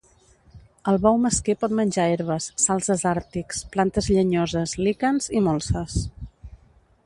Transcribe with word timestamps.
El 0.91 0.95
bou 1.03 1.19
mesquer 1.25 1.55
pot 1.63 1.75
menjar 1.81 2.07
herbes, 2.13 2.47
salzes 2.65 3.05
àrtics, 3.11 3.61
plantes 3.77 4.11
llenyoses, 4.15 4.77
líquens 4.89 5.33
i 5.41 5.47
molses. 5.51 6.03